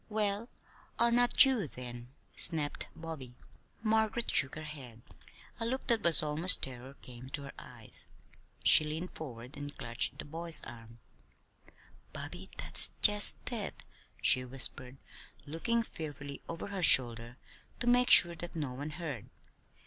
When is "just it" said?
13.03-13.83